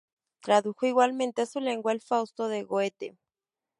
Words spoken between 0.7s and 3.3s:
igualmente a su lengua el "Fausto" de Goethe.